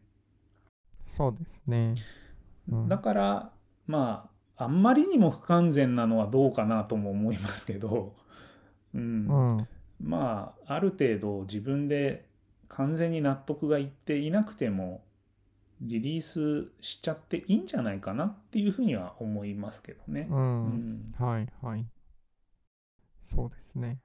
[1.08, 1.96] そうですね、
[2.72, 2.88] うん。
[2.88, 3.52] だから
[3.88, 8.16] まああんまりにも不完全なのはどうかなとも思いますけど、
[8.94, 9.02] うん。
[9.02, 9.68] うん。
[10.00, 12.28] まあある程度自分で
[12.68, 15.04] 完全に納得がいっていなくても
[15.82, 20.28] リリースしちゃっていいんじゃないかなっていうふうには思いますけどね。
[20.30, 20.70] ううん。
[20.70, 21.86] んはいはい。
[23.24, 24.00] そうですね。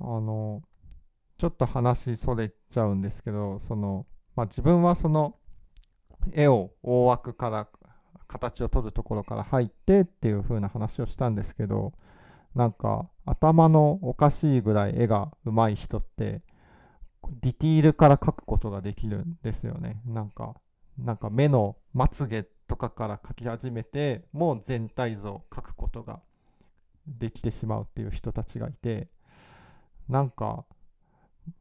[0.00, 0.62] あの
[1.38, 4.06] ちょっと話それちゃうんですけどその
[4.36, 5.36] まあ自分はその
[6.32, 7.68] 絵を大枠から
[8.28, 11.92] 形を取るところから入ってっていう風な話をしたんですけど
[12.54, 16.42] なんか頭のおかしいぐらい絵が上手い人って
[17.40, 20.00] ディティールから描くことができるんですよね。
[20.06, 20.54] なんか
[20.98, 26.20] なんか目のまつげとかから描き始めてもう全体像を描くことが
[27.06, 29.08] できてしまうっていう人たちがいて
[30.08, 30.64] なんか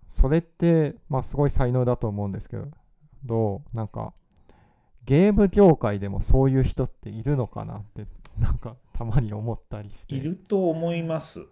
[0.07, 2.57] それってまあすごい才能だと思うんですけ
[3.24, 4.14] どなんか
[5.05, 8.05] ゲーム業界でもそういう人っているのかなって
[8.38, 10.16] なんかたまに思ったりして。
[10.16, 11.47] いると思います。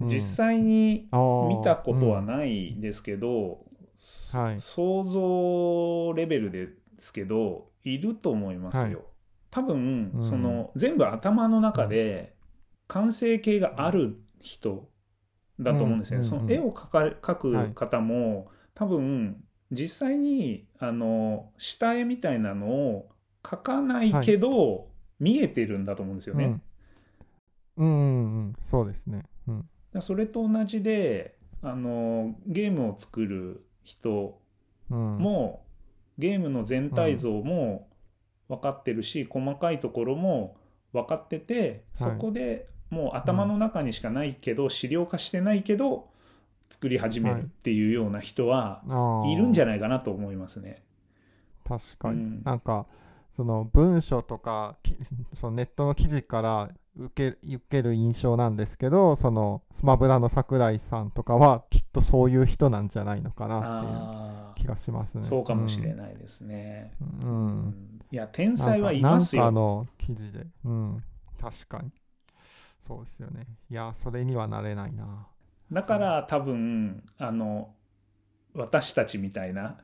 [0.00, 0.08] うん。
[0.08, 4.60] 実際に見たことはないですけど、そはい。
[4.60, 6.68] 想像レベルで
[6.98, 8.82] すけどいると思いますよ。
[8.82, 8.98] はい。
[9.50, 10.22] 多分、うん。
[10.22, 12.34] その全部頭の中で
[12.88, 14.88] 完成形がある人
[15.58, 16.18] だと思うんですね。
[16.18, 23.08] うんその絵を描く方も、多分実際にあの下絵みたいなのを
[23.42, 24.88] 描かないけど、
[25.18, 26.44] 見えてるんだと思うんですよね。
[26.44, 26.62] うん。
[27.76, 28.52] うんうんうん。
[28.62, 29.24] そうですね。
[29.48, 29.68] うん
[30.00, 34.40] それと同じであのゲームを作る人
[34.90, 35.18] うん。
[35.18, 35.64] も、
[36.18, 37.88] ゲームの全体像も
[38.48, 40.56] 分かってるし、細かいところも
[40.92, 46.08] 分かっててそこでもう頭の中にしかないけど、資料化してないけど
[46.70, 48.82] 作り始めるっていうような人は
[49.26, 50.82] いるんじゃないかなと思いますね。
[51.64, 52.42] 確かに、うん。
[52.44, 52.86] なんか
[53.30, 54.96] その文章とかき
[55.34, 65.26] そのネットの記事から受け受ける印象なんですけどそのスマブラの桜井さんとかはきっとそういう人なんじゃないのかなっていうあ気がしますあね。
[65.26, 66.92] そうかもしれないですね。
[67.00, 67.28] うん。
[67.28, 67.32] う
[67.68, 69.42] んいや天才はいますよ。
[69.42, 71.02] なんかの記事で、うん、
[71.40, 71.90] 確かに。
[72.80, 73.46] そうですよね。
[73.68, 75.26] いや、それにはなれないな。
[75.72, 77.74] だから多分あの
[78.54, 79.76] 私たちみたいな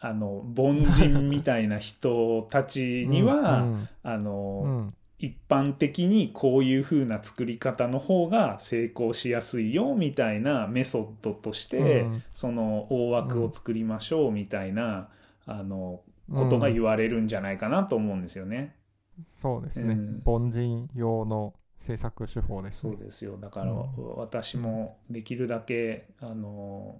[0.00, 12.22] あの凡人みたいな人たちには、うんあうの、んうん一般的にこういう風な作り方の方が成功しやすいよみたいなメソッドとして、うん。
[12.32, 15.10] その大枠を作りましょうみたいな、
[15.44, 16.00] あの
[16.34, 18.74] ことが言われるんじゃないかなと思うんですよね。
[19.22, 20.22] そうですね、うん。
[20.24, 22.92] 凡人用の制作手法ですね。
[22.92, 23.36] そうですよ。
[23.36, 23.88] だからうん。
[24.16, 26.98] 私もできるだけあの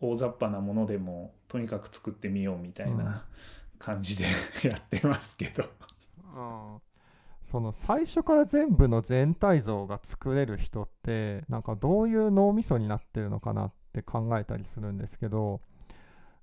[0.00, 3.26] 大雑把なものでもとにかく作ってみようみたいな
[3.78, 4.24] 感じで
[4.66, 5.64] やってますけど。
[6.34, 6.89] うん
[7.42, 15.60] その最初から全部の全体像が作れる人ってなんかどういう脳みそになってるのかなって考えたりするんですけど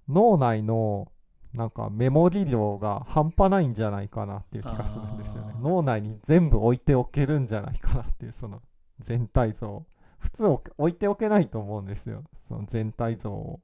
[0.10, 1.12] 脳内の
[1.54, 5.54] なんかメモリ量が半端ないんじゃないかなっていう気がするんですよね。
[5.62, 8.62] 脳内に全部置いておけるんじゃないかなっていうその
[9.00, 9.82] 全体像。
[10.20, 12.24] 普通置置いておけないと思うんですよ。
[12.44, 13.60] その全体像を。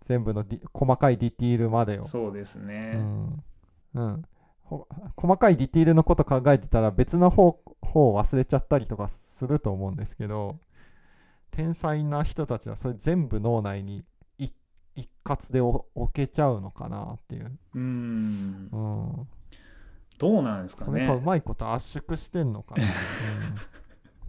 [0.00, 2.02] 全部の細かいディティールまでを。
[2.02, 3.44] そうですね、うん。
[3.94, 4.35] うん、ほ
[5.16, 10.58] 細かいディティールのこと考えてたら別の方方を忘れちゃったりとかすると思うんですけど
[11.50, 14.04] 天才な人たちはそれ全部脳内に
[14.38, 14.48] い
[14.94, 18.68] 一括でお置けちゃうのかなっていう、うん。
[18.72, 19.28] うん、
[20.18, 22.74] どうなんですかそれかうねまいこと圧縮してんのか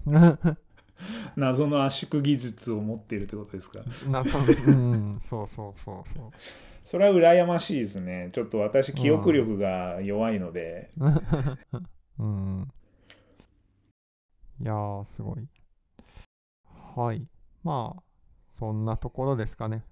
[0.06, 0.58] な、うん。
[1.36, 3.80] 謎の圧縮技術を持っているってことですか。
[4.08, 6.32] 謎うん、そうそうそうそう
[6.88, 10.90] それは羨ましいですねちょっと私記憶力が弱いので、
[12.18, 12.72] うん。
[14.62, 15.50] いやー、すごい。
[16.96, 17.28] はい。
[17.62, 18.04] まあ、
[18.58, 19.84] そんなところですかね。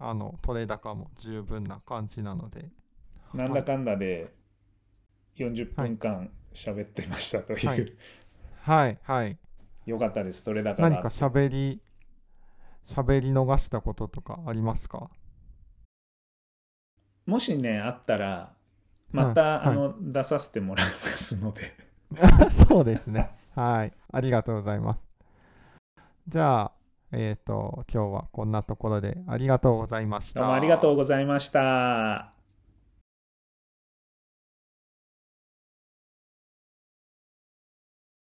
[0.00, 2.68] あの、取れ高も十分な感じなので。
[3.32, 4.34] なんだかんだで
[5.36, 7.86] 40分間喋ってましたという、はい
[8.56, 9.38] はい、はい。
[9.86, 11.80] よかったです取れ高が何か喋り、
[12.84, 15.08] 喋り逃したこととかありますか？
[17.26, 18.52] もしねあったら
[19.12, 21.72] また、はいあの出させてもらいますので
[22.50, 23.30] そうですね。
[23.54, 23.92] はい。
[24.12, 25.04] ありがとうございます。
[26.28, 26.72] じゃあ、
[27.12, 30.40] えっ、と、今日はこんなところでありがとうございました。
[30.40, 32.33] どうもありがとうございました。